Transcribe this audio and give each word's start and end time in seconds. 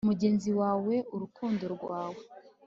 mugenzi 0.09 0.49
wawe, 0.59 0.95
urukundo 1.15 1.63
rwawe 1.75 2.21